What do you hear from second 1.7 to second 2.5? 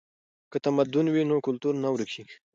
نه ورکیږي.